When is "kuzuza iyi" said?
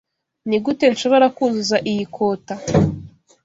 1.35-2.05